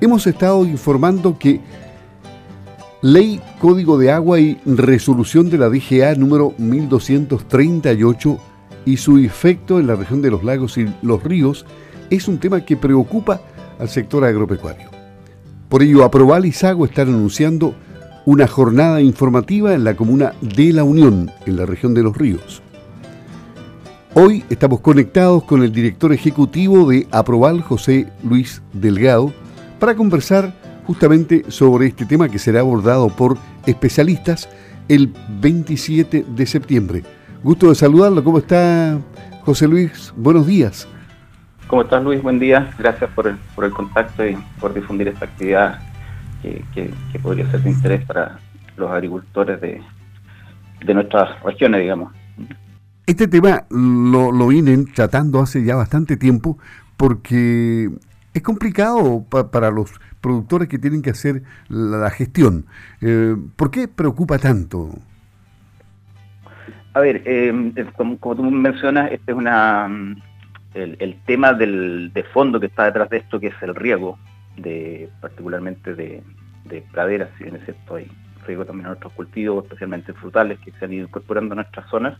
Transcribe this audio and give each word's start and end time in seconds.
hemos 0.00 0.26
estado 0.26 0.64
informando 0.64 1.38
que 1.38 1.60
Ley 3.02 3.40
Código 3.58 3.98
de 3.98 4.10
Agua 4.10 4.40
y 4.40 4.58
Resolución 4.64 5.50
de 5.50 5.58
la 5.58 5.68
DGA 5.68 6.14
número 6.14 6.54
1238 6.58 8.38
y 8.86 8.96
su 8.96 9.18
efecto 9.18 9.78
en 9.78 9.86
la 9.86 9.96
región 9.96 10.22
de 10.22 10.30
los 10.30 10.42
lagos 10.42 10.78
y 10.78 10.86
los 11.02 11.22
ríos 11.22 11.66
es 12.08 12.28
un 12.28 12.38
tema 12.38 12.64
que 12.64 12.76
preocupa 12.76 13.40
al 13.78 13.88
sector 13.88 14.24
agropecuario. 14.24 14.88
Por 15.68 15.82
ello, 15.82 16.04
Aproval 16.04 16.46
y 16.46 16.52
Sago 16.52 16.84
están 16.84 17.08
anunciando 17.08 17.74
una 18.26 18.46
jornada 18.46 19.00
informativa 19.00 19.74
en 19.74 19.84
la 19.84 19.94
comuna 19.96 20.34
de 20.40 20.72
La 20.72 20.84
Unión, 20.84 21.30
en 21.46 21.56
la 21.56 21.64
región 21.64 21.94
de 21.94 22.02
los 22.02 22.16
ríos. 22.16 22.62
Hoy 24.14 24.44
estamos 24.50 24.80
conectados 24.80 25.44
con 25.44 25.62
el 25.62 25.72
director 25.72 26.12
ejecutivo 26.12 26.90
de 26.90 27.06
Aproval, 27.12 27.62
José 27.62 28.08
Luis 28.24 28.60
Delgado, 28.72 29.32
para 29.80 29.96
conversar 29.96 30.52
justamente 30.86 31.44
sobre 31.48 31.86
este 31.86 32.04
tema 32.04 32.28
que 32.28 32.38
será 32.38 32.60
abordado 32.60 33.08
por 33.08 33.38
especialistas 33.66 34.48
el 34.88 35.12
27 35.40 36.26
de 36.28 36.46
septiembre. 36.46 37.02
Gusto 37.42 37.70
de 37.70 37.74
saludarlo. 37.74 38.22
¿Cómo 38.22 38.38
está 38.38 38.98
José 39.42 39.66
Luis? 39.66 40.12
Buenos 40.16 40.46
días. 40.46 40.86
¿Cómo 41.66 41.82
estás 41.82 42.04
Luis? 42.04 42.22
Buen 42.22 42.38
día. 42.38 42.70
Gracias 42.78 43.10
por 43.12 43.26
el, 43.26 43.36
por 43.54 43.64
el 43.64 43.72
contacto 43.72 44.26
y 44.26 44.36
por 44.60 44.74
difundir 44.74 45.08
esta 45.08 45.24
actividad 45.24 45.80
que, 46.42 46.92
podría 47.22 47.50
ser 47.50 47.62
de 47.62 47.70
interés 47.70 48.04
para 48.04 48.38
los 48.76 48.90
agricultores 48.90 49.60
de, 49.60 49.80
de 50.84 50.94
nuestras 50.94 51.42
regiones, 51.42 51.80
digamos. 51.80 52.12
Este 53.06 53.28
tema 53.28 53.64
lo, 53.70 54.30
lo 54.30 54.46
vienen 54.48 54.92
tratando 54.92 55.40
hace 55.40 55.64
ya 55.64 55.76
bastante 55.76 56.16
tiempo 56.16 56.58
porque 56.96 57.90
es 58.34 58.42
complicado 58.42 59.24
para 59.24 59.70
los 59.70 59.92
productores 60.20 60.68
que 60.68 60.78
tienen 60.78 61.02
que 61.02 61.10
hacer 61.10 61.42
la, 61.68 62.10
gestión. 62.10 62.66
Eh, 63.00 63.36
¿Por 63.56 63.70
qué 63.70 63.88
preocupa 63.88 64.38
tanto? 64.38 64.90
A 66.92 67.00
ver, 67.00 67.22
eh, 67.24 67.52
como, 67.96 68.16
tú 68.16 68.42
mencionas, 68.42 69.12
este 69.12 69.32
es 69.32 69.38
una 69.38 69.88
el, 70.74 71.16
tema 71.26 71.52
del, 71.52 72.12
de 72.12 72.22
fondo 72.24 72.60
que 72.60 72.66
está 72.66 72.84
detrás 72.84 73.10
de 73.10 73.18
esto, 73.18 73.40
que 73.40 73.48
es 73.48 73.62
el 73.62 73.74
riego, 73.74 74.18
de, 74.56 75.08
particularmente 75.20 75.94
de, 75.94 76.22
praderas, 76.92 77.30
si 77.36 77.44
bien 77.44 77.56
es 77.56 77.64
cierto, 77.64 77.96
hay 77.96 78.08
riego 78.46 78.64
también 78.64 78.86
en 78.86 78.92
otros 78.92 79.12
cultivos, 79.14 79.64
especialmente 79.64 80.12
frutales, 80.12 80.58
que 80.60 80.70
se 80.72 80.84
han 80.84 80.92
ido 80.92 81.06
incorporando 81.06 81.52
a 81.54 81.56
nuestras 81.56 81.88
zonas. 81.90 82.18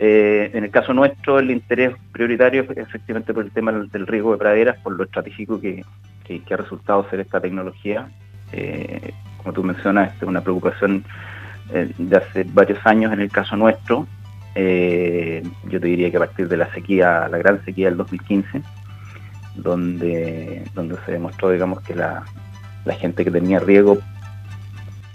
Eh, 0.00 0.50
en 0.54 0.64
el 0.64 0.70
caso 0.70 0.94
nuestro, 0.94 1.38
el 1.38 1.50
interés 1.50 1.94
prioritario 2.12 2.62
es 2.62 2.78
efectivamente 2.78 3.34
por 3.34 3.44
el 3.44 3.50
tema 3.50 3.72
del, 3.72 4.06
riego 4.06 4.32
de 4.32 4.38
praderas, 4.38 4.78
por 4.78 4.96
lo 4.96 5.04
estratégico 5.04 5.60
que, 5.60 5.84
ha 6.50 6.56
resultado 6.56 7.08
ser 7.10 7.20
esta 7.20 7.40
tecnología. 7.40 8.08
Eh, 8.52 9.12
como 9.38 9.52
tú 9.52 9.62
mencionas, 9.62 10.14
es 10.16 10.22
una 10.22 10.42
preocupación 10.42 11.04
eh, 11.72 11.90
de 11.96 12.16
hace 12.16 12.44
varios 12.44 12.78
años 12.86 13.12
en 13.12 13.20
el 13.20 13.30
caso 13.30 13.56
nuestro. 13.56 14.06
Yo 14.54 15.80
te 15.80 15.86
diría 15.86 16.10
que 16.10 16.16
a 16.16 16.20
partir 16.20 16.48
de 16.48 16.56
la 16.56 16.72
sequía, 16.72 17.28
la 17.28 17.38
gran 17.38 17.64
sequía 17.64 17.86
del 17.86 17.96
2015, 17.96 18.60
donde, 19.54 20.64
donde 20.74 20.96
se 21.06 21.12
demostró, 21.12 21.50
digamos, 21.50 21.80
que 21.82 21.94
la, 21.94 22.24
gente 22.98 23.22
que 23.22 23.30
tenía 23.30 23.58
riego 23.58 23.98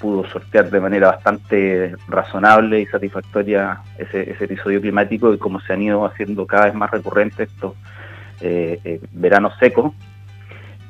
pudo 0.04 0.28
sortear 0.28 0.70
de 0.70 0.82
manera 0.82 1.12
bastante 1.12 1.96
razonable 2.10 2.82
y 2.82 2.86
satisfactoria 2.88 3.80
ese, 3.98 4.36
episodio 4.44 4.82
climático 4.82 5.34
y 5.34 5.38
como 5.38 5.62
se 5.62 5.72
han 5.72 5.82
ido 5.82 6.06
haciendo 6.06 6.46
cada 6.46 6.66
vez 6.66 6.74
más 6.74 6.92
recurrentes 6.92 7.50
estos 7.50 7.74
eh, 8.42 8.82
eh, 8.84 9.00
veranos 9.14 9.54
secos, 9.62 9.94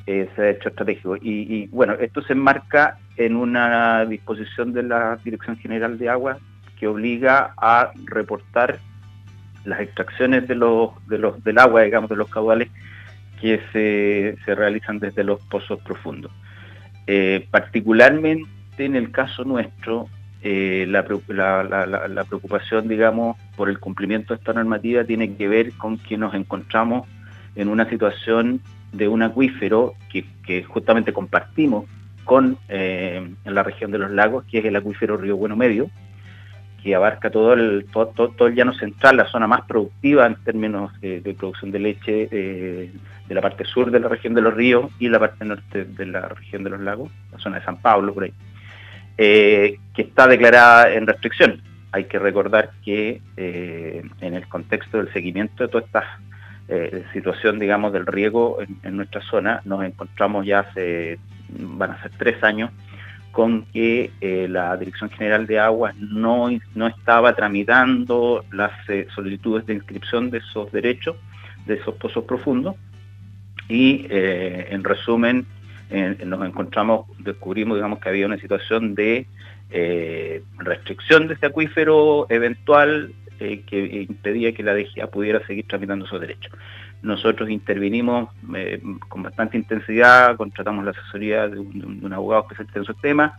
se 0.08 0.30
ha 0.36 0.50
hecho 0.50 0.70
estratégico. 0.70 1.16
Y, 1.16 1.22
y, 1.22 1.68
bueno, 1.68 1.94
esto 1.94 2.24
se 2.24 2.34
enmarca 2.34 2.98
en 3.16 3.36
una 3.36 4.04
disposición 4.06 4.74
de 4.74 4.82
la 4.82 5.18
Dirección 5.24 5.58
General 5.58 5.96
de 6.00 6.10
Agua 6.10 6.40
que 6.80 6.88
obliga 6.88 7.54
a 7.56 7.92
reportar 8.06 8.80
las 9.64 9.80
extracciones 9.80 10.48
de 10.48 10.56
los, 10.56 10.90
de 11.08 11.20
los, 11.20 11.44
del 11.44 11.60
agua, 11.60 11.84
digamos, 11.84 12.10
de 12.10 12.16
los 12.16 12.30
caudales 12.30 12.70
que 13.40 13.62
se, 13.72 14.38
se 14.44 14.56
realizan 14.56 14.98
desde 14.98 15.24
los 15.24 15.40
pozos 15.46 15.80
profundos. 15.82 16.32
Eh, 17.06 17.48
particularmente 17.52 18.50
en 18.78 18.96
el 18.96 19.12
caso 19.12 19.44
nuestro, 19.44 20.08
eh, 20.42 20.86
la, 20.90 21.04
preocupación, 21.04 22.88
digamos, 22.88 23.38
por 23.56 23.70
el 23.70 23.80
cumplimiento 23.80 24.34
de 24.34 24.40
esta 24.40 24.54
normativa 24.54 25.04
tiene 25.04 25.36
que 25.36 25.48
ver 25.48 25.74
con 25.74 25.98
que 25.98 26.18
nos 26.18 26.34
encontramos 26.34 27.08
en 27.56 27.70
una 27.70 27.90
situación 27.90 28.62
de 28.92 29.08
un 29.08 29.22
acuífero 29.22 29.94
que, 30.12 30.64
justamente 30.64 31.14
compartimos 31.14 31.86
con 32.26 32.58
eh, 32.70 33.34
la 33.46 33.64
región 33.64 33.92
de 33.92 34.00
los 34.00 34.12
lagos, 34.12 34.46
que 34.46 34.60
es 34.60 34.66
el 34.66 34.76
acuífero 34.76 35.18
Río 35.18 35.38
Bueno 35.38 35.56
Medio, 35.56 35.90
que 36.84 36.94
abarca 36.94 37.30
todo 37.30 37.54
el, 37.54 37.86
todo, 37.86 38.48
el 38.48 38.56
llano 38.56 38.74
central, 38.74 39.16
la 39.16 39.30
zona 39.30 39.48
más 39.48 39.62
productiva 39.62 40.28
en 40.28 40.36
términos 40.44 40.92
de, 41.00 41.36
producción 41.38 41.72
de 41.72 41.80
leche 41.80 42.28
eh, 42.30 42.92
de 43.28 43.36
la 43.36 43.42
parte 43.42 43.64
sur 43.64 43.90
de 43.90 44.02
la 44.02 44.10
región 44.10 44.34
de 44.34 44.42
los 44.42 44.54
ríos 44.54 44.92
y 45.00 45.08
la 45.08 45.20
parte 45.20 45.46
norte 45.46 45.86
de 45.86 46.06
la 46.06 46.28
región 46.28 46.66
de 46.66 46.72
los 46.72 46.82
lagos, 46.82 47.10
la 47.32 47.40
zona 47.40 47.60
de 47.60 47.66
San 47.66 47.78
Pablo, 47.78 48.14
por 48.14 48.24
ahí, 48.24 48.34
eh, 49.18 49.78
que 49.94 50.02
está 50.04 50.28
declarada 50.28 50.94
en 50.94 51.08
restricción. 51.08 51.62
Hay 51.92 52.06
que 52.06 52.20
recordar 52.20 52.72
que 52.84 53.22
eh, 53.38 54.04
en 54.22 54.34
el 54.34 54.48
contexto 54.48 54.98
del 54.98 55.14
seguimiento 55.14 55.64
de 55.64 55.70
toda 55.70 55.86
esta 55.86 56.20
situación, 57.12 57.60
digamos, 57.60 57.94
del 57.94 58.08
riego 58.08 58.58
en, 58.82 58.98
nuestra 58.98 59.22
zona, 59.22 59.62
nos 59.64 59.84
encontramos 59.84 60.44
ya 60.44 60.62
hace, 60.62 61.20
van 61.50 61.92
a 61.92 62.02
ser 62.02 62.12
tres 62.18 62.42
años, 62.44 62.72
con 63.34 63.66
que 63.74 64.12
eh, 64.22 64.48
la 64.48 64.78
Dirección 64.78 65.10
General 65.10 65.48
de 65.48 65.60
Aguas 65.60 65.96
no, 65.98 66.50
no 66.76 66.88
estaba 66.88 67.36
tramitando 67.36 68.46
las 68.52 68.72
eh, 68.88 69.08
solicitudes 69.14 69.66
de 69.66 69.74
inscripción 69.74 70.30
de 70.30 70.38
esos 70.38 70.72
derechos, 70.72 71.18
de 71.66 71.74
esos 71.74 71.96
pozos 71.96 72.26
profundos, 72.26 72.76
y 73.68 74.06
eh, 74.10 74.68
en 74.70 74.84
resumen 74.84 75.48
nos 75.90 76.48
encontramos, 76.48 77.06
descubrimos 77.20 77.78
digamos 77.78 78.00
que 78.00 78.10
había 78.10 78.26
una 78.26 78.38
situación 78.38 78.96
de 78.96 79.28
restricción 80.60 81.28
de 81.28 81.34
este 81.36 81.48
acuífero 81.48 82.28
eventual 82.30 83.14
que 83.38 84.06
impedía 84.10 84.54
que 84.54 84.64
la 84.64 84.74
DGA 84.74 85.08
pudiera 85.08 85.46
seguir 85.46 85.68
tramitando 85.68 86.06
esos 86.06 86.22
derechos. 86.22 86.54
Nosotros 87.04 87.50
intervinimos 87.50 88.30
eh, 88.56 88.82
con 89.10 89.24
bastante 89.24 89.58
intensidad, 89.58 90.38
contratamos 90.38 90.86
la 90.86 90.92
asesoría 90.92 91.50
de 91.50 91.60
un, 91.60 92.14
abogado 92.14 92.44
especialista 92.44 92.80
en 92.80 92.84
esos 92.84 93.02
temas 93.02 93.34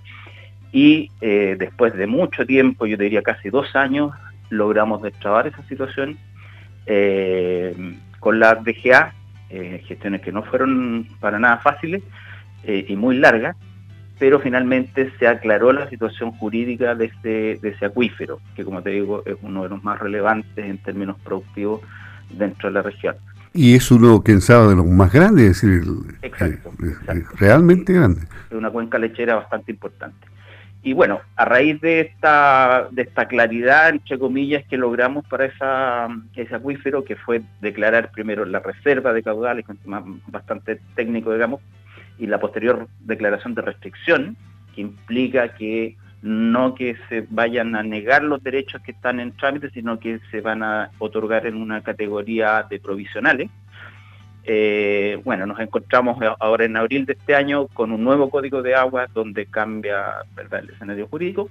y 0.70 1.10
eh, 1.22 1.56
después 1.58 1.94
de 1.94 2.06
mucho 2.06 2.44
tiempo, 2.44 2.84
yo 2.84 2.98
diría 2.98 3.22
casi 3.22 3.48
dos 3.48 3.74
años, 3.74 4.12
logramos 4.50 5.00
destrabar 5.00 5.46
esa 5.46 5.62
situación 5.66 6.18
eh, 6.86 7.74
con 8.20 8.38
la 8.38 8.54
DGA, 8.56 9.14
gestiones 9.86 10.20
que 10.20 10.32
no 10.32 10.42
fueron 10.42 11.06
para 11.20 11.38
nada 11.38 11.58
fáciles 11.58 12.02
y 12.66 12.96
muy 12.96 13.16
largas, 13.16 13.56
pero 14.18 14.40
finalmente 14.40 15.12
se 15.18 15.26
aclaró 15.26 15.72
la 15.72 15.88
situación 15.88 16.32
jurídica 16.32 16.94
de 16.94 17.06
ese, 17.06 17.58
de 17.60 17.68
ese 17.70 17.86
acuífero, 17.86 18.40
que 18.54 18.64
como 18.64 18.82
te 18.82 18.90
digo 18.90 19.22
es 19.26 19.36
uno 19.42 19.64
de 19.64 19.68
los 19.70 19.82
más 19.82 19.98
relevantes 19.98 20.64
en 20.64 20.78
términos 20.78 21.16
productivos 21.22 21.80
dentro 22.30 22.68
de 22.68 22.74
la 22.74 22.82
región. 22.82 23.16
Y 23.52 23.74
es 23.74 23.90
uno, 23.90 24.22
quién 24.22 24.40
sabe, 24.40 24.68
de 24.68 24.76
los 24.76 24.86
más 24.86 25.12
grandes, 25.12 25.62
es 25.62 25.62
decir, 25.62 25.94
exacto, 26.22 26.72
realmente 27.36 27.92
grande. 27.92 28.22
Es 28.50 28.56
una 28.56 28.70
cuenca 28.70 28.98
lechera 28.98 29.36
bastante 29.36 29.70
importante. 29.70 30.26
Y 30.82 30.92
bueno, 30.92 31.20
a 31.36 31.44
raíz 31.46 31.80
de 31.80 32.00
esta, 32.00 32.88
de 32.90 33.02
esta 33.02 33.26
claridad, 33.26 33.88
entre 33.88 34.18
comillas, 34.18 34.64
que 34.66 34.76
logramos 34.76 35.24
para 35.26 35.46
esa, 35.46 36.08
ese 36.34 36.54
acuífero, 36.54 37.04
que 37.04 37.16
fue 37.16 37.42
declarar 37.60 38.10
primero 38.10 38.44
la 38.44 38.58
reserva 38.58 39.12
de 39.12 39.22
caudales, 39.22 39.64
bastante 40.26 40.80
técnico, 40.94 41.32
digamos, 41.32 41.60
y 42.18 42.26
la 42.26 42.38
posterior 42.38 42.88
declaración 43.00 43.54
de 43.54 43.62
restricción, 43.62 44.36
que 44.74 44.80
implica 44.80 45.54
que 45.54 45.96
no 46.22 46.74
que 46.74 46.96
se 47.08 47.26
vayan 47.28 47.76
a 47.76 47.82
negar 47.82 48.24
los 48.24 48.42
derechos 48.42 48.80
que 48.82 48.92
están 48.92 49.20
en 49.20 49.32
trámite, 49.32 49.68
sino 49.70 50.00
que 50.00 50.20
se 50.30 50.40
van 50.40 50.62
a 50.62 50.90
otorgar 50.98 51.46
en 51.46 51.56
una 51.56 51.82
categoría 51.82 52.66
de 52.68 52.80
provisionales. 52.80 53.50
Eh, 54.44 55.20
bueno, 55.24 55.46
nos 55.46 55.60
encontramos 55.60 56.18
ahora 56.38 56.64
en 56.64 56.76
abril 56.76 57.04
de 57.04 57.14
este 57.14 57.34
año 57.34 57.66
con 57.68 57.92
un 57.92 58.02
nuevo 58.02 58.30
código 58.30 58.62
de 58.62 58.74
agua 58.74 59.06
donde 59.12 59.46
cambia 59.46 60.24
el 60.36 60.70
escenario 60.70 61.08
jurídico. 61.08 61.50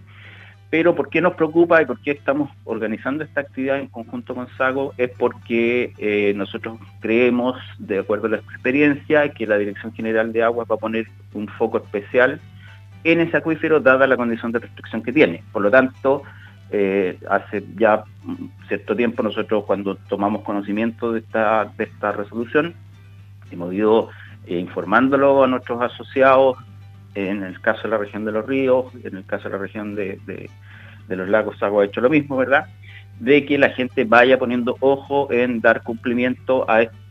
Pero 0.74 0.96
¿por 0.96 1.10
qué 1.10 1.22
nos 1.22 1.36
preocupa 1.36 1.84
y 1.84 1.86
por 1.86 2.00
qué 2.00 2.10
estamos 2.10 2.50
organizando 2.64 3.24
esta 3.24 3.42
actividad 3.42 3.78
en 3.78 3.90
conjunto 3.90 4.34
con 4.34 4.48
SAGO? 4.58 4.96
Es 4.98 5.12
porque 5.12 5.94
eh, 6.00 6.34
nosotros 6.36 6.80
creemos, 7.00 7.56
de 7.78 8.00
acuerdo 8.00 8.26
a 8.26 8.32
la 8.32 8.38
experiencia, 8.38 9.30
que 9.30 9.46
la 9.46 9.60
Dirección 9.60 9.94
General 9.94 10.34
de 10.34 10.42
Agua 10.42 10.66
va 10.66 10.74
a 10.74 10.80
poner 10.80 11.06
un 11.36 11.48
foco 11.48 11.78
especial 11.78 12.42
en 13.04 13.20
ese 13.20 13.38
acuífero 13.38 13.82
dada 13.82 14.08
la 14.08 14.18
condición 14.18 14.52
de 14.52 14.58
restricción 14.58 15.04
que 15.04 15.14
tiene. 15.14 15.44
Por 15.52 15.62
lo 15.62 15.70
tanto, 15.70 16.24
eh, 16.72 17.20
hace 17.30 17.64
ya 17.76 18.04
cierto 18.68 18.96
tiempo 18.96 19.22
nosotros 19.22 19.66
cuando 19.66 19.94
tomamos 19.94 20.42
conocimiento 20.42 21.12
de 21.12 21.20
esta, 21.20 21.72
de 21.78 21.84
esta 21.84 22.14
resolución, 22.14 22.74
hemos 23.52 23.72
ido 23.72 24.10
informándolo 24.48 25.44
a 25.44 25.48
nuestros 25.48 25.84
asociados, 25.84 26.58
en 27.14 27.44
el 27.44 27.62
caso 27.62 27.84
de 27.84 27.90
la 27.90 28.00
región 28.00 28.26
de 28.26 28.32
los 28.32 28.44
ríos, 28.44 28.86
en 29.04 29.18
el 29.18 29.24
caso 29.24 29.44
de 29.44 29.50
la 29.52 29.60
región 29.60 29.94
de 29.94 30.50
los 31.10 31.30
lagos 31.30 31.58
Sago 31.60 31.82
ha 31.82 31.86
hecho 31.86 32.02
lo 32.02 32.10
mismo, 32.10 32.38
¿verdad? 32.38 32.68
De 33.20 33.46
que 33.46 33.58
la 33.58 33.70
gente 33.70 34.06
vaya 34.06 34.40
poniendo 34.40 34.76
ojo 34.80 35.32
en 35.32 35.62
dar 35.62 35.84
cumplimiento 35.84 36.70
a 36.70 36.82
este 36.82 37.04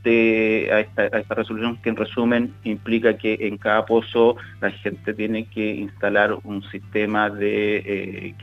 a 0.73 0.81
esta, 0.81 1.35
resolución 1.35 1.77
que 1.77 1.91
en 1.91 1.97
resumen 1.97 2.53
implica 2.65 3.17
que 3.17 3.39
en 3.41 3.57
cada 3.57 3.87
pozo 3.87 4.37
la 4.61 4.71
gente 4.71 5.15
tiene 5.15 5.45
que 5.47 5.75
instalar 5.75 6.37
un 6.43 6.63
sistema 6.71 7.31
de 7.31 7.77
eh, 7.77 8.35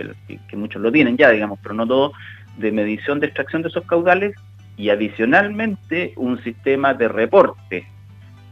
que, 0.47 0.55
muchos 0.55 0.81
lo 0.81 0.91
tienen 0.91 1.17
ya, 1.17 1.29
digamos, 1.31 1.59
pero 1.61 1.75
no 1.75 1.85
todos, 1.85 2.13
de 2.57 2.71
medición 2.71 3.19
de 3.19 3.27
extracción 3.27 3.61
de 3.61 3.67
esos 3.67 3.85
caudales 3.85 4.35
y 4.77 4.89
adicionalmente 4.89 6.13
un 6.15 6.41
sistema 6.43 6.93
de 6.93 7.09
reporte 7.09 7.85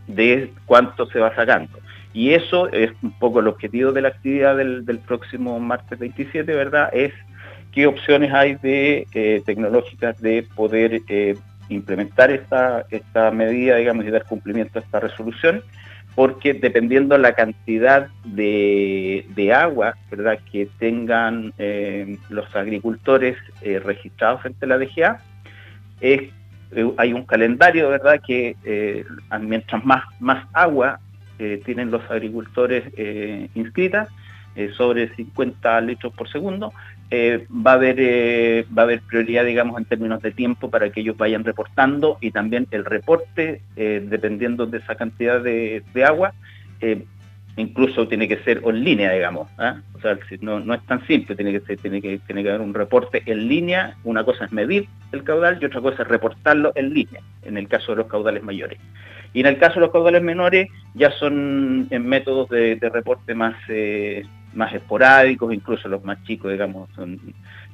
de 0.08 0.52
cuánto 0.66 1.06
se 1.08 1.20
va 1.20 1.34
sacando. 1.34 1.80
Y 2.18 2.34
eso 2.34 2.68
es 2.72 2.90
un 3.04 3.12
poco 3.12 3.42
el 3.42 3.48
objetivo 3.48 3.92
de 3.92 4.02
la 4.02 4.08
actividad 4.08 4.58
del, 4.58 5.00
próximo 5.06 5.60
martes 5.60 6.00
27, 6.00 6.52
¿verdad? 6.52 6.90
Es 6.92 7.14
qué 7.72 7.86
opciones 7.86 8.34
hay 8.34 8.56
de 8.56 9.06
eh, 9.14 9.44
tecnológicas 9.46 10.20
de 10.20 10.48
poder 10.56 11.02
eh, 11.10 11.38
implementar 11.70 12.32
esta, 12.32 12.88
esta 12.90 13.30
medida, 13.30 13.76
digamos, 13.76 14.04
y 14.04 14.10
dar 14.10 14.26
cumplimiento 14.26 14.80
a 14.80 14.82
esta 14.82 15.00
resolución, 15.00 15.62
porque 16.16 16.56
dependiendo 16.56 17.16
la 17.20 17.34
cantidad 17.34 18.08
de, 18.26 19.54
agua, 19.56 19.94
¿verdad?, 20.10 20.40
que 20.52 20.68
tengan 20.80 21.54
eh, 21.60 22.18
los 22.30 22.56
agricultores 22.56 23.38
registrados 23.62 24.42
frente 24.42 24.66
a 24.66 24.70
la 24.70 24.80
DGA, 24.80 25.22
hay 26.98 27.14
un 27.14 27.26
calendario, 27.28 27.90
¿verdad?, 27.90 28.20
que 28.26 28.56
mientras 29.40 29.86
más, 29.86 30.04
más 30.20 30.48
agua 30.52 31.00
tienen 31.38 31.92
los 31.92 32.10
agricultores 32.10 32.86
eh, 32.98 33.50
inscritas, 33.56 34.10
eh, 34.56 34.72
sobre 34.76 35.14
50 35.16 35.82
litros 35.82 36.14
por 36.14 36.28
segundo, 36.30 36.74
eh, 37.12 37.46
va, 37.50 37.72
a 37.72 37.76
haber, 37.76 38.66
va 38.76 38.82
a 38.82 38.86
haber 38.86 39.02
prioridad, 39.02 39.46
digamos, 39.46 39.78
en 39.78 39.86
términos 39.86 40.22
de 40.22 40.32
tiempo 40.32 40.72
para 40.72 40.90
que 40.90 41.02
ellos 41.02 41.16
vayan 41.16 41.44
reportando 41.44 42.18
y 42.22 42.32
también 42.32 42.68
el 42.72 42.84
reporte, 42.86 43.62
dependiendo 43.76 44.66
de 44.66 44.80
esa 44.80 44.96
cantidad 44.96 45.42
de, 45.42 45.84
agua, 46.04 46.34
incluso 47.58 48.08
tiene 48.08 48.28
que 48.28 48.38
ser 48.38 48.62
en 48.66 48.84
línea, 48.84 49.12
digamos. 49.12 49.50
¿ah? 49.58 49.82
O 49.94 50.00
sea, 50.00 50.18
no, 50.42 50.60
no, 50.60 50.74
es 50.74 50.86
tan 50.86 51.06
simple, 51.08 51.36
tiene 51.36 51.52
que, 51.52 51.60
ser, 51.62 51.78
que, 51.78 52.20
tiene 52.26 52.44
que 52.44 52.50
haber 52.50 52.62
un 52.62 52.74
reporte 52.74 53.24
en 53.26 53.48
línea. 53.48 53.98
Una 54.04 54.24
cosa 54.24 54.46
es 54.46 54.52
medir 54.52 54.88
el 55.12 55.24
caudal 55.24 55.58
y 55.60 55.66
otra 55.66 55.82
cosa 55.82 56.04
es 56.04 56.08
reportarlo 56.08 56.72
en 56.76 56.94
línea, 56.94 57.22
en 57.44 57.58
el 57.58 57.68
caso 57.68 57.92
de 57.92 57.98
los 57.98 58.08
caudales 58.08 58.44
mayores. 58.44 58.80
Y 59.38 59.42
en 59.42 59.46
el 59.46 59.60
caso 59.60 59.76
de 59.76 59.82
los 59.82 59.92
caudales 59.92 60.24
menores 60.24 60.68
ya 60.96 61.12
son 61.12 61.86
en 61.92 62.08
métodos 62.08 62.50
de, 62.50 62.80
reporte 62.92 63.36
más, 63.36 63.54
eh, 63.70 64.26
más 64.56 64.74
esporádicos, 64.74 65.54
incluso 65.54 65.88
los 65.88 66.04
más 66.04 66.24
chicos, 66.24 66.52
digamos, 66.52 66.90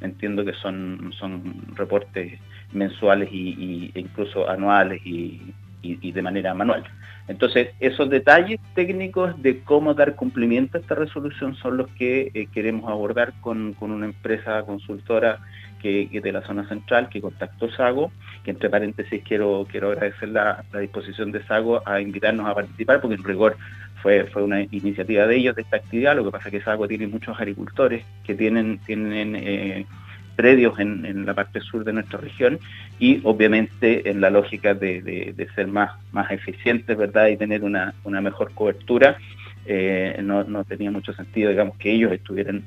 entiendo 0.02 0.44
que 0.44 0.52
son, 0.56 1.14
son 1.18 1.64
reportes 1.74 2.38
mensuales 2.74 3.30
y, 3.32 3.90
e 3.96 4.00
incluso 4.02 4.50
anuales 4.50 5.02
y, 5.06 5.54
de 5.82 6.22
manera 6.22 6.54
manual. 6.54 6.84
Entonces, 7.30 7.70
esos 7.80 8.10
detalles 8.10 8.60
técnicos 8.76 9.42
de 9.42 9.62
cómo 9.62 9.94
dar 9.94 10.16
cumplimiento 10.16 10.78
a 10.78 10.82
esta 10.82 10.96
resolución 10.96 11.56
son 11.56 11.78
los 11.78 11.90
que 11.92 12.30
eh, 12.34 12.48
queremos 12.54 12.92
abordar 12.92 13.32
con, 13.40 13.72
con, 13.72 13.92
una 13.92 14.08
empresa 14.08 14.64
consultora 14.64 15.40
que, 15.84 16.22
de 16.22 16.32
la 16.32 16.42
zona 16.42 16.68
central 16.68 17.10
que 17.10 17.22
contactó 17.22 17.70
Sago, 17.70 18.12
que 18.44 18.52
entre 18.52 18.70
paréntesis 18.70 19.22
quiero, 19.24 19.68
quiero 19.70 19.92
agradecer 19.92 20.30
la, 20.30 20.64
disposición 20.80 21.32
de 21.32 21.44
Sago 21.44 21.82
a 21.86 22.00
invitarnos 22.00 22.48
a 22.48 22.56
participar, 22.56 23.02
porque 23.02 23.16
en 23.16 23.24
rigor 23.24 23.58
fue, 24.02 24.26
fue 24.26 24.44
una 24.44 24.62
iniciativa 24.62 25.28
de 25.28 25.36
ellos 25.36 25.56
de 25.56 25.64
esta 25.64 25.78
actividad, 25.78 26.16
lo 26.16 26.24
que 26.24 26.32
pasa 26.32 26.48
es 26.48 26.54
que 26.54 26.62
Sago 26.62 26.88
tiene 26.88 27.08
muchos 27.08 27.38
agricultores 27.38 28.06
que 28.24 28.34
tienen, 28.34 28.80
tienen 28.80 29.36
eh, 29.36 29.86
predios 30.38 30.80
en, 30.80 31.26
la 31.26 31.34
parte 31.34 31.60
sur 31.60 31.84
de 31.84 31.94
nuestra 31.94 32.20
región 32.20 32.60
y 32.98 33.20
obviamente 33.24 34.10
en 34.10 34.22
la 34.22 34.30
lógica 34.30 34.74
de, 34.74 35.36
ser 35.54 35.68
más, 35.68 35.92
más 36.14 36.32
eficientes, 36.32 36.98
¿verdad? 36.98 37.28
Y 37.28 37.38
tener 37.38 37.64
una, 37.64 37.94
mejor 38.06 38.54
cobertura, 38.54 39.18
eh, 39.66 40.20
no, 40.24 40.46
no 40.46 40.64
tenía 40.64 40.92
mucho 40.92 41.14
sentido, 41.14 41.50
digamos, 41.50 41.78
que 41.78 41.92
ellos 41.92 42.12
estuvieran 42.12 42.64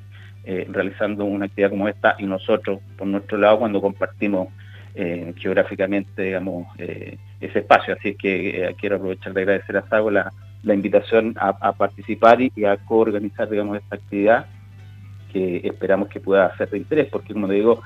eh, 0.49 0.65
realizando 0.71 1.25
una 1.25 1.47
actividad 1.47 1.71
como 1.71 1.89
esta 1.89 2.15
y 2.21 2.25
nosotros, 2.25 2.79
por 2.97 3.09
nuestro 3.09 3.37
lado, 3.37 3.59
cuando 3.59 3.81
compartimos 3.81 4.47
eh, 4.95 5.35
geográficamente, 5.37 6.23
digamos, 6.23 6.69
eh, 6.79 7.19
ese 7.41 7.59
espacio. 7.59 7.95
Así 7.95 8.15
que 8.15 8.73
quiero 8.79 8.95
aprovechar 8.95 9.33
de 9.33 9.43
agradecer 9.43 9.77
a 9.77 9.89
Sago 9.89 10.09
la, 10.09 10.33
invitación 10.63 11.35
a, 11.41 11.73
participar 11.73 12.41
y, 12.41 12.65
a 12.65 12.77
coorganizar, 12.77 13.51
digamos, 13.51 13.77
esta 13.77 13.97
actividad 13.97 14.47
que 15.33 15.63
esperamos 15.65 16.09
que 16.11 16.21
pueda 16.21 16.57
ser 16.57 16.71
de 16.71 16.79
interés, 16.79 17.09
porque 17.11 17.33
como 17.33 17.49
digo, 17.49 17.83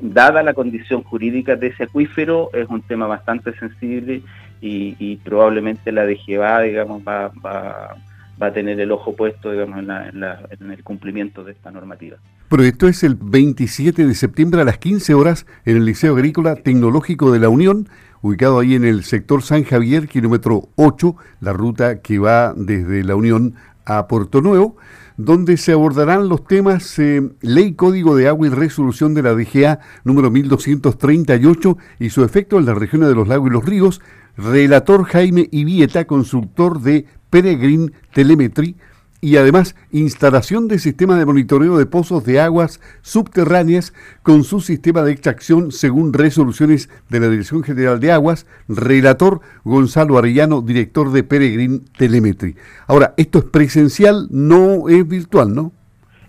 dada 0.00 0.42
la 0.42 0.54
condición 0.54 1.02
jurídica 1.02 1.56
de 1.56 1.66
ese 1.66 1.84
acuífero, 1.84 2.48
es 2.54 2.66
un 2.68 2.80
tema 2.80 3.06
bastante 3.06 3.52
sensible 3.58 4.22
y, 4.62 5.16
probablemente 5.16 5.92
la 5.92 6.06
DGBA, 6.06 6.62
digamos, 6.62 7.02
va, 7.06 7.30
va, 7.44 7.96
va 8.40 8.48
a 8.48 8.52
tener 8.52 8.78
el 8.80 8.92
ojo 8.92 9.14
puesto 9.14 9.50
digamos, 9.50 9.78
en, 9.78 10.70
el 10.70 10.84
cumplimiento 10.84 11.44
de 11.44 11.52
esta 11.52 11.70
normativa. 11.70 12.18
Pero 12.48 12.62
esto 12.62 12.88
es 12.88 13.02
el 13.02 13.16
27 13.16 14.06
de 14.06 14.14
septiembre 14.14 14.60
a 14.60 14.64
las 14.64 14.78
15 14.78 15.14
horas 15.14 15.46
en 15.64 15.76
el 15.76 15.84
Liceo 15.84 16.14
Agrícola 16.14 16.56
Tecnológico 16.56 17.32
de 17.32 17.40
la 17.40 17.48
Unión, 17.48 17.88
ubicado 18.22 18.58
ahí 18.58 18.74
en 18.74 18.84
el 18.84 19.04
sector 19.04 19.42
San 19.42 19.64
Javier, 19.64 20.08
kilómetro 20.08 20.68
8, 20.76 21.16
la 21.40 21.52
ruta 21.52 22.00
que 22.00 22.18
va 22.18 22.54
desde 22.54 23.04
la 23.04 23.16
Unión 23.16 23.54
a 23.84 24.06
Puerto 24.08 24.42
Nuevo, 24.42 24.76
donde 25.16 25.56
se 25.56 25.72
abordarán 25.72 26.28
los 26.28 26.44
temas 26.44 26.98
eh, 26.98 27.22
Ley 27.40 27.72
Código 27.72 28.16
de 28.16 28.28
Agua 28.28 28.48
y 28.48 28.50
Resolución 28.50 29.14
de 29.14 29.22
la 29.22 29.34
DGA 29.34 29.80
número 30.04 30.30
1238 30.30 31.78
y 32.00 32.10
su 32.10 32.22
efecto 32.22 32.58
en 32.58 32.66
las 32.66 32.76
regiones 32.76 33.08
de 33.08 33.14
los 33.14 33.28
lagos 33.28 33.48
y 33.48 33.52
los 33.52 33.64
ríos, 33.64 34.02
relator 34.36 35.04
Jaime 35.04 35.48
Ibieta, 35.50 36.06
consultor 36.06 36.80
de 36.80 37.06
Peregrine 37.36 37.92
Telemetry 38.14 38.76
y 39.20 39.36
además 39.36 39.76
instalación 39.92 40.68
de 40.68 40.78
sistema 40.78 41.18
de 41.18 41.26
monitoreo 41.26 41.76
de 41.76 41.84
pozos 41.84 42.24
de 42.24 42.40
aguas 42.40 42.80
subterráneas 43.02 43.92
con 44.22 44.42
su 44.42 44.62
sistema 44.62 45.02
de 45.02 45.12
extracción 45.12 45.70
según 45.70 46.14
resoluciones 46.14 46.88
de 47.10 47.20
la 47.20 47.28
Dirección 47.28 47.62
General 47.62 48.00
de 48.00 48.10
Aguas, 48.10 48.46
relator 48.68 49.42
Gonzalo 49.64 50.16
Arellano, 50.16 50.62
director 50.62 51.12
de 51.12 51.24
Peregrine 51.24 51.80
Telemetry. 51.98 52.56
Ahora, 52.86 53.12
esto 53.18 53.40
es 53.40 53.44
presencial, 53.44 54.28
no 54.30 54.88
es 54.88 55.06
virtual, 55.06 55.54
¿no? 55.54 55.72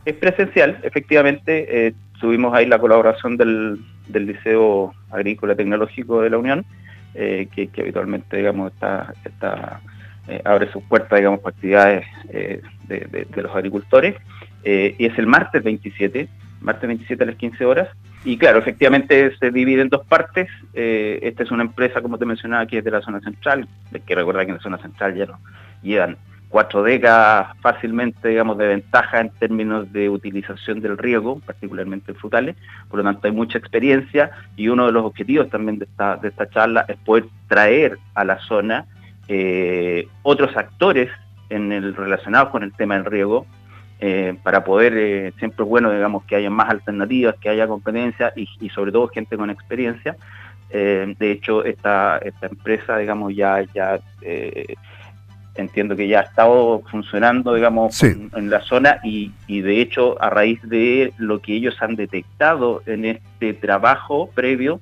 Es 0.03 0.15
presencial, 0.15 0.77
efectivamente, 0.83 1.87
eh, 1.87 1.93
tuvimos 2.19 2.53
ahí 2.53 2.65
la 2.65 2.79
colaboración 2.79 3.37
del, 3.37 3.79
Liceo 4.09 4.93
Agrícola 5.09 5.55
Tecnológico 5.55 6.21
de 6.21 6.31
la 6.31 6.37
Unión, 6.37 6.65
eh, 7.15 7.47
que, 7.55 7.69
que, 7.69 7.79
habitualmente, 7.79 8.35
digamos, 8.35 8.73
está... 8.73 9.13
está 9.23 9.79
eh, 10.27 10.41
abre 10.43 10.71
sus 10.71 10.83
puertas, 10.83 11.17
digamos, 11.17 11.39
para 11.39 11.55
actividades 11.55 12.05
eh, 12.29 12.61
de, 12.87 13.41
los 13.41 13.55
agricultores. 13.55 14.15
Eh, 14.63 14.95
y 14.97 15.05
es 15.05 15.17
el 15.17 15.27
martes 15.27 15.63
27, 15.63 16.27
martes 16.61 16.87
27 16.87 17.23
a 17.23 17.27
las 17.27 17.35
15 17.35 17.65
horas. 17.65 17.89
Y 18.25 18.37
claro, 18.37 18.59
efectivamente 18.59 19.35
se 19.37 19.51
divide 19.51 19.81
en 19.81 19.89
dos 19.89 20.05
partes. 20.05 20.49
esta 20.73 21.43
es 21.43 21.51
una 21.51 21.63
empresa, 21.63 22.01
como 22.01 22.17
te 22.17 22.25
mencionaba, 22.25 22.65
que 22.65 22.79
es 22.79 22.83
de 22.83 22.91
la 22.91 23.01
zona 23.01 23.21
central. 23.21 23.67
Hay 23.93 24.01
que 24.01 24.15
recordar 24.15 24.45
que 24.45 24.51
en 24.51 24.57
la 24.57 24.63
zona 24.63 24.77
central 24.79 25.15
ya 25.15 25.25
no 25.27 25.39
llevan 25.81 26.17
cuatro 26.49 26.83
décadas 26.83 27.55
fácilmente, 27.61 28.29
digamos, 28.29 28.57
de 28.57 28.67
ventaja 28.67 29.19
en 29.19 29.29
términos 29.31 29.91
de 29.91 30.09
utilización 30.09 30.81
del 30.81 30.97
riego, 30.97 31.39
particularmente 31.45 32.11
en 32.11 32.17
frutales. 32.17 32.55
Por 32.89 32.99
lo 32.99 33.03
tanto, 33.03 33.27
hay 33.27 33.33
mucha 33.33 33.57
experiencia 33.57 34.31
y 34.55 34.67
uno 34.69 34.87
de 34.87 34.91
los 34.91 35.05
objetivos 35.05 35.49
también 35.49 35.79
de 35.79 35.85
esta, 35.85 36.17
de 36.17 36.29
esta 36.29 36.49
charla 36.49 36.85
es 36.87 36.97
poder 36.97 37.25
traer 37.47 37.97
a 38.13 38.23
la 38.23 38.39
zona 38.39 38.85
eh, 39.27 40.07
otros 40.23 40.55
actores 40.55 41.09
en 41.49 41.71
el, 41.71 41.95
relacionados 41.95 42.49
con 42.49 42.63
el 42.63 42.73
tema 42.73 42.95
del 42.95 43.05
riego, 43.05 43.45
eh, 43.99 44.35
para 44.43 44.63
poder, 44.63 44.93
eh, 44.95 45.33
siempre 45.39 45.63
es 45.63 45.69
bueno, 45.69 45.91
digamos, 45.91 46.23
que 46.25 46.35
haya 46.35 46.49
más 46.49 46.69
alternativas, 46.69 47.35
que 47.41 47.49
haya 47.49 47.67
competencia 47.67 48.31
y, 48.35 48.69
sobre 48.69 48.91
todo 48.91 49.07
gente 49.07 49.37
con 49.37 49.49
experiencia. 49.49 50.15
de 50.69 51.31
hecho, 51.31 51.63
esta, 51.63 52.17
esta 52.17 52.47
empresa, 52.47 52.97
digamos, 52.97 53.33
ya, 53.35 53.63
ya 53.73 53.99
entiendo 55.55 55.95
que 55.95 56.07
ya 56.07 56.19
ha 56.19 56.23
estado 56.23 56.83
funcionando, 56.91 57.53
digamos, 57.53 58.03
en, 58.03 58.49
la 58.49 58.61
zona 58.61 58.99
y, 59.03 59.31
y, 59.47 59.61
de 59.61 59.81
hecho, 59.81 60.21
a 60.21 60.29
raíz 60.29 60.61
de 60.63 61.13
lo 61.17 61.41
que 61.41 61.53
ellos 61.53 61.81
han 61.81 61.95
detectado 61.95 62.83
en 62.85 63.05
este 63.05 63.53
trabajo 63.53 64.29
previo 64.35 64.79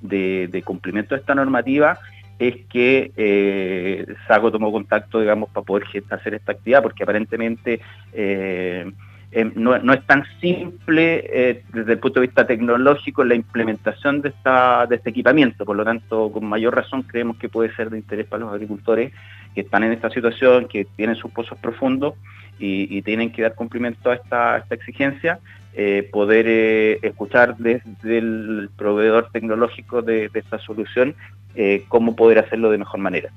de, 0.00 0.48
de 0.50 0.62
cumplimiento 0.62 1.14
de 1.14 1.20
esta 1.20 1.34
normativa, 1.34 1.98
es 2.38 2.66
que 2.66 3.10
eh, 3.16 4.06
Sago 4.26 4.52
tomó 4.52 4.70
contacto, 4.70 5.20
digamos, 5.20 5.50
para 5.50 5.66
poder 5.66 5.84
hacer 6.10 6.34
esta 6.34 6.52
actividad, 6.52 6.82
porque 6.82 7.02
aparentemente 7.02 7.80
eh, 8.12 8.90
em, 9.32 9.52
no, 9.56 9.74
es 9.74 10.06
tan 10.06 10.24
simple 10.40 11.24
eh, 11.28 11.62
desde 11.72 11.92
el 11.92 11.98
punto 11.98 12.20
de 12.20 12.26
vista 12.28 12.46
tecnológico 12.46 13.24
la 13.24 13.34
implementación 13.34 14.22
de, 14.22 14.28
esta, 14.28 14.86
de 14.86 14.96
este 14.96 15.10
equipamiento, 15.10 15.64
por 15.64 15.76
lo 15.76 15.84
tanto, 15.84 16.30
con 16.30 16.46
mayor 16.46 16.76
razón 16.76 17.02
creemos 17.02 17.36
que 17.38 17.48
puede 17.48 17.74
ser 17.74 17.90
de 17.90 17.98
interés 17.98 18.26
para 18.26 18.44
los 18.44 18.52
agricultores 18.52 19.12
que 19.54 19.62
están 19.62 19.82
en 19.82 19.92
esta 19.92 20.08
situación, 20.10 20.68
que 20.68 20.84
tienen 20.84 21.16
sus 21.16 21.32
pozos 21.32 21.58
profundos 21.58 22.14
y, 22.60 23.02
tienen 23.02 23.32
que 23.32 23.42
dar 23.42 23.54
cumplimiento 23.54 24.10
a 24.10 24.14
esta, 24.14 24.64
exigencia, 24.70 25.38
eh, 25.74 26.08
poder 26.12 26.98
escuchar 27.02 27.56
desde 27.56 28.18
el 28.18 28.68
proveedor 28.76 29.30
tecnológico 29.32 30.02
de, 30.02 30.28
esta 30.34 30.58
solución 30.58 31.14
eh, 31.58 31.84
cómo 31.88 32.14
poder 32.14 32.38
hacerlo 32.38 32.70
de 32.70 32.78
mejor 32.78 33.00
manera. 33.00 33.32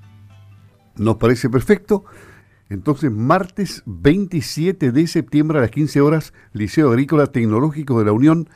Nos 0.96 1.18
parece 1.18 1.50
perfecto. 1.50 2.06
Entonces, 2.70 3.12
martes 3.12 3.82
27 3.88 4.92
de 4.92 5.08
septiembre 5.08 5.58
a 5.58 5.62
las 5.62 5.72
15 5.72 6.02
horas, 6.02 6.32
Liceo 6.54 6.90
Agrícola 6.90 7.26
Tecnológico 7.28 7.98
de 7.98 8.06
la 8.06 8.12
Unión, 8.12 8.48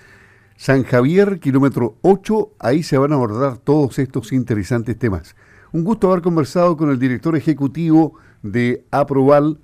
San 0.55 0.83
Javier, 0.83 1.39
kilómetro 1.39 1.97
8, 2.03 2.51
ahí 2.59 2.83
se 2.83 2.99
van 2.99 3.11
a 3.11 3.15
abordar 3.15 3.57
todos 3.57 3.97
estos 3.97 4.31
interesantes 4.31 4.99
temas. 4.99 5.35
Un 5.71 5.83
gusto 5.83 6.11
haber 6.11 6.21
conversado 6.21 6.77
con 6.77 6.91
el 6.91 6.99
director 6.99 7.35
ejecutivo 7.35 8.13
de 8.43 8.85
Aproval 8.91 9.59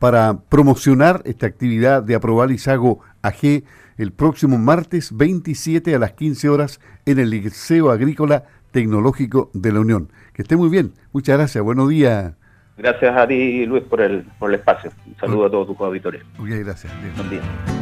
para 0.00 0.40
promocionar 0.48 1.22
esta 1.24 1.46
actividad 1.46 2.02
de 2.02 2.16
Aproval 2.16 2.50
Isago 2.50 2.98
AG 3.22 3.62
el 4.00 4.12
próximo 4.12 4.58
martes 4.58 5.14
27 5.16 5.94
a 5.94 5.98
las 5.98 6.12
15 6.12 6.48
horas 6.48 6.80
en 7.04 7.18
el 7.18 7.28
Liceo 7.30 7.90
Agrícola 7.90 8.44
Tecnológico 8.70 9.50
de 9.52 9.72
la 9.72 9.80
Unión. 9.80 10.10
Que 10.32 10.42
esté 10.42 10.56
muy 10.56 10.68
bien. 10.68 10.92
Muchas 11.12 11.38
gracias. 11.38 11.62
Buenos 11.62 11.88
días. 11.88 12.34
Gracias 12.76 13.16
a 13.16 13.26
ti, 13.26 13.66
Luis, 13.66 13.82
por 13.84 14.00
el, 14.00 14.22
por 14.38 14.50
el 14.50 14.58
espacio. 14.58 14.90
Un 15.06 15.16
saludo 15.16 15.46
a 15.46 15.50
todos 15.50 15.66
tus 15.66 15.80
auditores. 15.80 16.22
Muchas 16.38 16.58
gracias. 16.60 16.92
Buen 17.16 17.30
día. 17.30 17.79